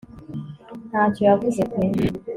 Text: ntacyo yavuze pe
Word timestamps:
ntacyo 0.89 1.21
yavuze 1.29 1.61
pe 1.71 1.83